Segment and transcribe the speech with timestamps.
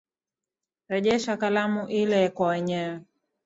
[0.87, 2.99] Rejesha kalamu ile kwa mwenyewe.